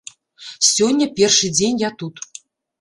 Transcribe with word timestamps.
Сёння 0.69 1.09
першы 1.21 1.53
дзень 1.61 1.81
я 1.87 1.95
тут. 2.03 2.15